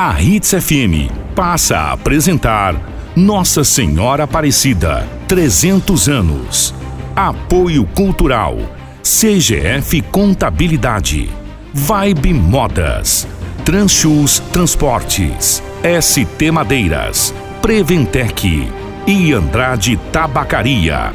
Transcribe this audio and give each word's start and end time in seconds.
A 0.00 0.22
Hits 0.22 0.50
FM 0.50 1.10
passa 1.34 1.76
a 1.76 1.92
apresentar 1.94 2.80
Nossa 3.16 3.64
Senhora 3.64 4.22
Aparecida, 4.22 5.04
300 5.26 6.08
anos. 6.08 6.72
Apoio 7.16 7.84
Cultural, 7.84 8.58
CGF 9.02 10.00
Contabilidade, 10.02 11.28
Vibe 11.74 12.32
Modas, 12.32 13.26
Transchus 13.64 14.38
Transportes, 14.52 15.60
ST 16.00 16.48
Madeiras, 16.52 17.34
Preventec 17.60 18.70
e 19.04 19.32
Andrade 19.32 19.96
Tabacaria. 20.12 21.12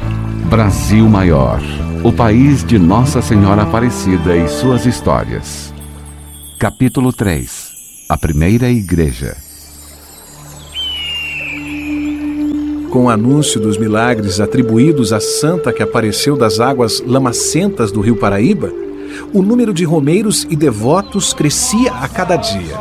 Brasil 0.50 1.08
Maior, 1.08 1.62
o 2.02 2.12
país 2.12 2.62
de 2.62 2.78
Nossa 2.78 3.22
Senhora 3.22 3.62
Aparecida 3.62 4.36
e 4.36 4.46
suas 4.46 4.84
histórias. 4.84 5.72
Capítulo 6.58 7.14
3 7.14 7.73
A 8.06 8.18
Primeira 8.18 8.68
Igreja 8.68 9.34
Com 12.90 13.04
o 13.04 13.08
anúncio 13.08 13.58
dos 13.58 13.78
milagres 13.78 14.40
atribuídos 14.40 15.10
à 15.10 15.20
santa 15.20 15.72
que 15.72 15.82
apareceu 15.82 16.36
das 16.36 16.60
águas 16.60 17.00
lamacentas 17.00 17.90
do 17.90 18.02
rio 18.02 18.16
Paraíba, 18.16 18.70
o 19.32 19.40
número 19.40 19.72
de 19.72 19.84
romeiros 19.84 20.46
e 20.50 20.54
devotos 20.54 21.32
crescia 21.32 21.94
a 21.94 22.06
cada 22.06 22.36
dia. 22.36 22.76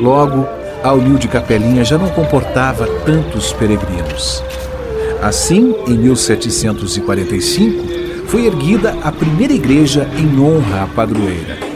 Logo, 0.00 0.46
a 0.84 0.92
humilde 0.92 1.26
capelinha 1.26 1.84
já 1.84 1.98
não 1.98 2.10
comportava 2.10 2.86
tantos 3.04 3.52
peregrinos. 3.52 4.44
Assim, 5.20 5.74
em 5.88 5.98
1745, 5.98 8.28
foi 8.28 8.46
erguida 8.46 8.96
a 9.02 9.10
primeira 9.10 9.52
igreja 9.52 10.08
em 10.16 10.40
honra 10.40 10.84
à 10.84 10.86
padroeira. 10.86 11.69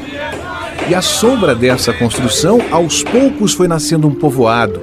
E 0.86 0.94
à 0.94 1.00
sombra 1.00 1.54
dessa 1.54 1.94
construção, 1.94 2.60
aos 2.70 3.02
poucos 3.02 3.54
foi 3.54 3.66
nascendo 3.66 4.06
um 4.06 4.14
povoado, 4.14 4.82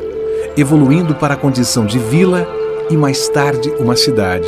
evoluindo 0.58 1.14
para 1.14 1.36
a 1.36 1.38
condição 1.38 1.86
de 1.86 2.00
vila 2.00 2.48
e 2.90 2.98
mais 2.98 3.30
tarde 3.30 3.72
uma 3.78 3.96
cidade, 3.96 4.48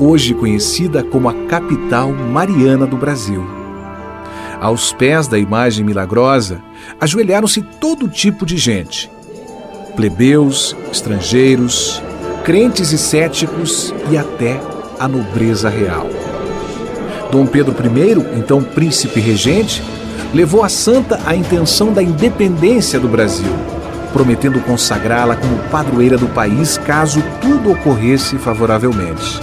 hoje 0.00 0.34
conhecida 0.34 1.04
como 1.04 1.28
a 1.28 1.34
capital 1.46 2.10
mariana 2.10 2.86
do 2.86 2.96
Brasil. 2.96 3.46
Aos 4.60 4.92
pés 4.92 5.28
da 5.28 5.38
imagem 5.38 5.84
milagrosa, 5.84 6.60
ajoelharam-se 7.00 7.62
todo 7.62 8.08
tipo 8.08 8.44
de 8.44 8.56
gente: 8.56 9.08
plebeus, 9.94 10.76
estrangeiros, 10.90 12.02
crentes 12.42 12.90
e 12.90 12.98
céticos 12.98 13.94
e 14.10 14.18
até 14.18 14.60
a 14.98 15.06
nobreza 15.06 15.68
real. 15.68 16.08
Dom 17.30 17.46
Pedro 17.46 17.72
I, 17.72 18.38
então 18.38 18.60
príncipe 18.60 19.20
regente, 19.20 19.80
levou 20.34 20.64
a 20.64 20.68
santa 20.68 21.20
a 21.24 21.34
intenção 21.36 21.92
da 21.92 22.02
independência 22.02 22.98
do 22.98 23.08
Brasil, 23.08 23.50
prometendo 24.12 24.60
consagrá-la 24.60 25.36
como 25.36 25.56
padroeira 25.70 26.18
do 26.18 26.26
país 26.26 26.76
caso 26.76 27.22
tudo 27.40 27.70
ocorresse 27.70 28.36
favoravelmente. 28.36 29.40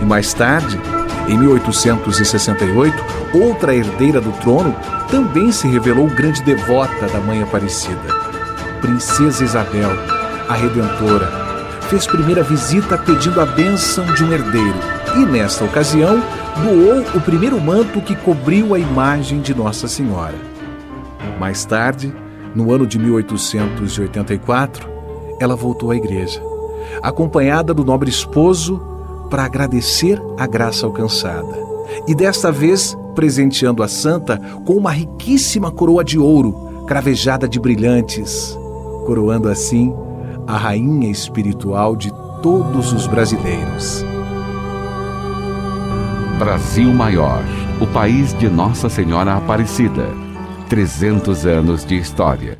E 0.00 0.04
mais 0.04 0.34
tarde, 0.34 0.78
em 1.28 1.38
1868, 1.38 2.96
outra 3.32 3.74
herdeira 3.74 4.20
do 4.20 4.32
trono 4.32 4.74
também 5.08 5.52
se 5.52 5.68
revelou 5.68 6.08
grande 6.08 6.42
devota 6.42 7.06
da 7.06 7.20
Mãe 7.20 7.40
Aparecida. 7.40 8.22
Princesa 8.80 9.44
Isabel, 9.44 9.90
a 10.48 10.54
Redentora, 10.54 11.30
fez 11.88 12.06
primeira 12.06 12.42
visita 12.42 12.98
pedindo 12.98 13.40
a 13.40 13.46
bênção 13.46 14.04
de 14.14 14.24
um 14.24 14.32
herdeiro 14.32 14.74
e, 15.14 15.26
nesta 15.26 15.64
ocasião, 15.64 16.20
doou 16.60 17.00
o 17.16 17.20
primeiro 17.20 17.60
manto 17.60 18.00
que 18.00 18.14
cobriu 18.14 18.74
a 18.74 18.78
imagem 18.78 19.40
de 19.40 19.54
Nossa 19.54 19.88
Senhora. 19.88 20.34
Mais 21.38 21.64
tarde, 21.64 22.12
no 22.54 22.72
ano 22.72 22.86
de 22.86 22.98
1884, 22.98 24.88
ela 25.40 25.56
voltou 25.56 25.90
à 25.90 25.96
igreja, 25.96 26.42
acompanhada 27.02 27.72
do 27.72 27.84
nobre 27.84 28.10
esposo, 28.10 28.80
para 29.30 29.44
agradecer 29.44 30.20
a 30.38 30.46
graça 30.46 30.84
alcançada. 30.84 31.56
E 32.06 32.14
desta 32.14 32.52
vez, 32.52 32.96
presenteando 33.14 33.82
a 33.82 33.88
santa 33.88 34.38
com 34.66 34.74
uma 34.74 34.90
riquíssima 34.90 35.70
coroa 35.70 36.04
de 36.04 36.18
ouro, 36.18 36.84
cravejada 36.86 37.48
de 37.48 37.58
brilhantes, 37.58 38.56
coroando 39.06 39.48
assim 39.48 39.94
a 40.46 40.56
rainha 40.56 41.10
espiritual 41.10 41.96
de 41.96 42.12
todos 42.42 42.92
os 42.92 43.06
brasileiros. 43.06 44.11
Brasil 46.42 46.92
Maior, 46.92 47.44
o 47.80 47.86
país 47.86 48.36
de 48.36 48.48
Nossa 48.48 48.88
Senhora 48.88 49.36
Aparecida. 49.36 50.08
300 50.68 51.46
anos 51.46 51.86
de 51.86 51.94
história. 51.94 52.58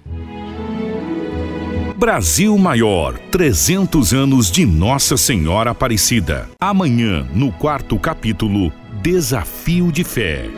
Brasil 1.97 2.57
Maior, 2.57 3.19
300 3.33 4.13
anos 4.13 4.53
de 4.53 4.65
Nossa 4.65 5.17
Senhora 5.17 5.73
Aparecida. 5.73 6.49
Amanhã, 6.61 7.27
no 7.35 7.51
quarto 7.51 7.99
capítulo, 7.99 8.73
Desafio 9.03 9.91
de 9.91 10.05
Fé. 10.05 10.49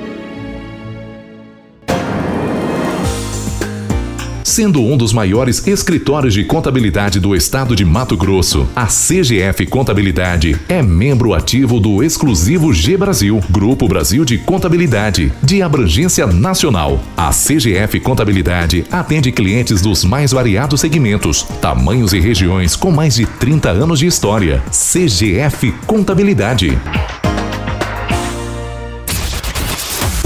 Sendo 4.54 4.81
um 4.81 4.97
dos 4.97 5.12
maiores 5.12 5.66
escritórios 5.66 6.32
de 6.32 6.44
contabilidade 6.44 7.19
do 7.19 7.34
estado 7.34 7.75
de 7.75 7.84
Mato 7.84 8.16
Grosso, 8.16 8.69
a 8.76 8.87
CGF 8.87 9.66
Contabilidade 9.66 10.56
é 10.69 10.81
membro 10.81 11.34
ativo 11.34 11.81
do 11.81 12.04
exclusivo 12.04 12.72
G 12.72 12.97
Brasil, 12.97 13.43
Grupo 13.50 13.88
Brasil 13.88 14.25
de 14.25 14.38
Contabilidade, 14.38 15.32
de 15.43 15.60
abrangência 15.60 16.25
nacional. 16.28 17.03
A 17.16 17.31
CGF 17.31 17.98
Contabilidade 17.98 18.84
atende 18.93 19.32
clientes 19.32 19.82
dos 19.82 20.04
mais 20.04 20.31
variados 20.31 20.81
segmentos, 20.81 21.43
tamanhos 21.60 22.12
e 22.12 22.20
regiões 22.20 22.76
com 22.76 22.93
mais 22.93 23.16
de 23.16 23.26
30 23.26 23.70
anos 23.70 23.98
de 23.98 24.06
história. 24.06 24.62
CGF 24.70 25.72
Contabilidade. 25.84 26.78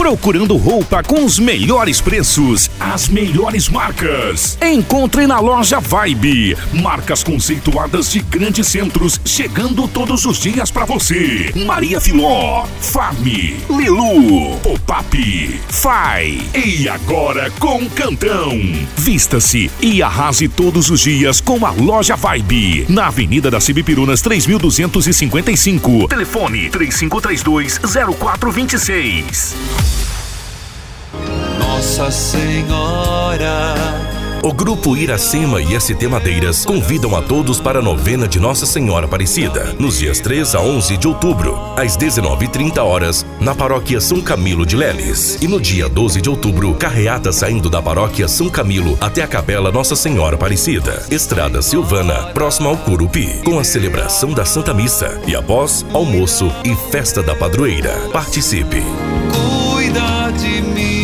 Procurando 0.08 0.56
roupa 0.56 1.02
com 1.02 1.22
os 1.22 1.38
melhores 1.38 2.00
preços, 2.00 2.70
as 2.80 3.08
melhores 3.08 3.68
marcas. 3.68 4.56
Encontre 4.62 5.26
na 5.26 5.38
loja 5.38 5.80
Vibe. 5.80 6.56
Marcas 6.72 7.22
conceituadas 7.22 8.10
de 8.10 8.20
grandes 8.20 8.68
centros, 8.68 9.20
chegando 9.22 9.86
todos 9.86 10.24
os 10.24 10.38
dias 10.38 10.70
para 10.70 10.86
você. 10.86 11.52
Maria 11.66 12.00
Filó, 12.00 12.66
Farm, 12.80 13.22
Lilu, 13.68 14.56
Pop-up, 14.62 15.60
Fai. 15.68 16.40
E 16.54 16.88
agora 16.88 17.50
com 17.60 17.86
Cantão. 17.90 18.58
Vista-se 18.96 19.70
e 19.78 20.02
arrase 20.02 20.48
todos 20.48 20.88
os 20.88 21.00
dias 21.00 21.38
com 21.38 21.66
a 21.66 21.70
loja 21.70 22.16
Vibe. 22.16 22.86
Na 22.88 23.08
Avenida 23.08 23.50
das 23.50 23.64
Cibipirunas 23.64 24.22
3255. 24.22 26.08
Telefone 26.08 26.70
3532 26.70 27.78
0426. 28.16 29.97
Nossa 31.78 32.10
Senhora. 32.10 33.76
O 34.42 34.52
Grupo 34.52 34.96
Iracema 34.96 35.62
e 35.62 35.80
ST 35.80 36.08
Madeiras 36.08 36.64
convidam 36.64 37.14
a 37.14 37.22
todos 37.22 37.60
para 37.60 37.78
a 37.78 37.82
novena 37.82 38.26
de 38.26 38.40
Nossa 38.40 38.66
Senhora 38.66 39.06
Aparecida, 39.06 39.76
nos 39.78 40.00
dias 40.00 40.18
3 40.18 40.56
a 40.56 40.60
11 40.60 40.96
de 40.96 41.06
outubro, 41.06 41.56
às 41.76 41.96
19h30 41.96 42.78
horas, 42.82 43.24
na 43.38 43.54
Paróquia 43.54 44.00
São 44.00 44.20
Camilo 44.20 44.66
de 44.66 44.74
Leles. 44.74 45.38
E 45.40 45.46
no 45.46 45.60
dia 45.60 45.88
12 45.88 46.20
de 46.20 46.28
outubro, 46.28 46.74
carreata 46.74 47.30
saindo 47.30 47.70
da 47.70 47.80
Paróquia 47.80 48.26
São 48.26 48.48
Camilo 48.48 48.98
até 49.00 49.22
a 49.22 49.28
Capela 49.28 49.70
Nossa 49.70 49.94
Senhora 49.94 50.34
Aparecida, 50.34 51.06
Estrada 51.12 51.62
Silvana, 51.62 52.32
próximo 52.34 52.70
ao 52.70 52.76
Curupi, 52.76 53.40
com 53.44 53.56
a 53.56 53.62
celebração 53.62 54.32
da 54.32 54.44
Santa 54.44 54.74
Missa 54.74 55.22
e 55.28 55.36
após 55.36 55.86
almoço 55.92 56.50
e 56.64 56.74
festa 56.90 57.22
da 57.22 57.36
padroeira. 57.36 57.92
Participe! 58.12 58.82
Cuida 59.32 60.32
de 60.32 60.60
mim. 60.60 60.97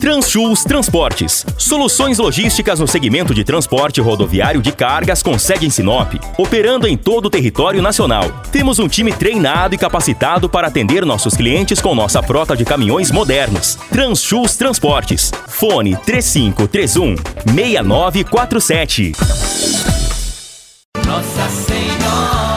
Transchus 0.00 0.64
Transportes. 0.64 1.44
Soluções 1.58 2.16
logísticas 2.16 2.80
no 2.80 2.88
segmento 2.88 3.34
de 3.34 3.44
transporte 3.44 4.00
rodoviário 4.00 4.62
de 4.62 4.72
cargas 4.72 5.22
com 5.22 5.38
sede 5.38 5.66
em 5.66 5.70
Sinop, 5.70 6.14
operando 6.38 6.88
em 6.88 6.96
todo 6.96 7.26
o 7.26 7.30
território 7.30 7.82
nacional. 7.82 8.24
Temos 8.50 8.78
um 8.78 8.88
time 8.88 9.12
treinado 9.12 9.74
e 9.74 9.78
capacitado 9.78 10.48
para 10.48 10.68
atender 10.68 11.04
nossos 11.04 11.34
clientes 11.34 11.82
com 11.82 11.94
nossa 11.94 12.22
frota 12.22 12.56
de 12.56 12.64
caminhões 12.64 13.10
modernos. 13.10 13.76
Transchus 13.90 14.56
Transportes. 14.56 15.30
Fone 15.48 15.94
3531 15.96 17.16
6947. 17.54 19.12
Nossa 21.06 21.48
Senhora. 21.50 22.49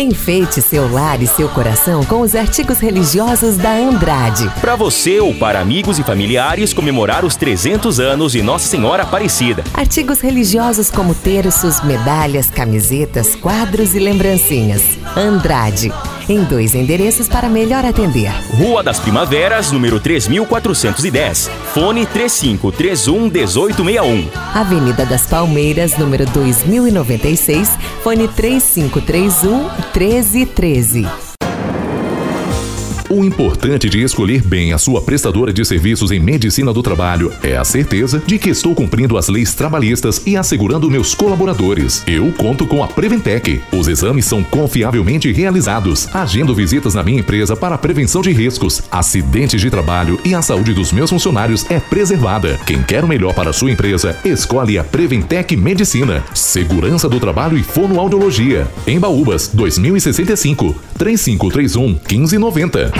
Enfeite 0.00 0.62
seu 0.62 0.90
lar 0.90 1.22
e 1.22 1.26
seu 1.26 1.46
coração 1.50 2.02
com 2.02 2.22
os 2.22 2.34
artigos 2.34 2.78
religiosos 2.78 3.58
da 3.58 3.72
Andrade. 3.72 4.50
Para 4.58 4.74
você 4.74 5.20
ou 5.20 5.34
para 5.34 5.60
amigos 5.60 5.98
e 5.98 6.02
familiares 6.02 6.72
comemorar 6.72 7.22
os 7.22 7.36
300 7.36 8.00
anos 8.00 8.32
de 8.32 8.40
Nossa 8.40 8.66
Senhora 8.66 9.02
Aparecida. 9.02 9.62
Artigos 9.74 10.20
religiosos 10.20 10.90
como 10.90 11.14
terços, 11.14 11.84
medalhas, 11.84 12.48
camisetas, 12.48 13.34
quadros 13.36 13.94
e 13.94 13.98
lembrancinhas. 13.98 14.82
Andrade. 15.14 15.92
Em 16.32 16.44
dois 16.44 16.74
endereços 16.74 17.28
para 17.28 17.48
melhor 17.48 17.84
atender. 17.84 18.30
Rua 18.56 18.82
das 18.82 18.98
Primaveras, 18.98 19.72
número 19.72 20.00
3410. 20.00 21.50
Fone 21.74 22.06
3531 22.06 23.30
1861. 23.30 24.28
Avenida 24.54 25.04
das 25.04 25.26
Palmeiras, 25.26 25.96
número 25.98 26.26
2096, 26.26 27.70
fone 28.02 28.28
3531 28.28 29.68
1313. 29.94 31.29
O 33.12 33.24
importante 33.24 33.90
de 33.90 34.00
escolher 34.04 34.40
bem 34.40 34.72
a 34.72 34.78
sua 34.78 35.02
prestadora 35.02 35.52
de 35.52 35.64
serviços 35.64 36.12
em 36.12 36.20
medicina 36.20 36.72
do 36.72 36.80
trabalho 36.80 37.32
é 37.42 37.56
a 37.56 37.64
certeza 37.64 38.22
de 38.24 38.38
que 38.38 38.50
estou 38.50 38.72
cumprindo 38.72 39.18
as 39.18 39.26
leis 39.26 39.52
trabalhistas 39.52 40.22
e 40.24 40.36
assegurando 40.36 40.88
meus 40.88 41.12
colaboradores. 41.12 42.04
Eu 42.06 42.30
conto 42.30 42.68
com 42.68 42.84
a 42.84 42.86
Preventec. 42.86 43.60
Os 43.72 43.88
exames 43.88 44.26
são 44.26 44.44
confiavelmente 44.44 45.32
realizados. 45.32 46.06
Agendo 46.14 46.54
visitas 46.54 46.94
na 46.94 47.02
minha 47.02 47.18
empresa 47.18 47.56
para 47.56 47.76
prevenção 47.76 48.22
de 48.22 48.30
riscos, 48.30 48.80
acidentes 48.92 49.60
de 49.60 49.70
trabalho 49.70 50.20
e 50.24 50.32
a 50.32 50.40
saúde 50.40 50.72
dos 50.72 50.92
meus 50.92 51.10
funcionários 51.10 51.68
é 51.68 51.80
preservada. 51.80 52.60
Quem 52.64 52.80
quer 52.80 53.02
o 53.02 53.08
melhor 53.08 53.34
para 53.34 53.50
a 53.50 53.52
sua 53.52 53.72
empresa, 53.72 54.16
escolhe 54.24 54.78
a 54.78 54.84
Preventec 54.84 55.56
Medicina. 55.56 56.22
Segurança 56.32 57.08
do 57.08 57.18
trabalho 57.18 57.58
e 57.58 57.64
fonoaudiologia. 57.64 58.68
Em 58.86 59.00
Baúbas, 59.00 59.50
2065, 59.52 60.76
3531 60.96 61.98
1590. 62.08 62.99